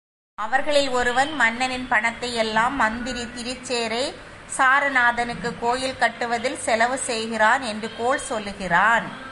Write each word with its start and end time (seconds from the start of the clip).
அவர்களில் 0.35 0.89
ஒருவன் 0.89 1.33
மன்னனின் 1.33 1.87
பணத்தையெல்லாம் 1.87 2.75
மந்திரி 2.75 3.23
திருச்சேறை 3.23 4.13
சாரநாதனுக்குக் 4.57 5.59
கோயில் 5.59 5.97
கட்டுவதில் 5.97 6.57
செலவு 6.57 6.97
செய்கிறான் 6.97 7.61
என்று 7.61 7.91
கோள் 7.97 8.17
சொல்லுகிறான். 8.17 9.29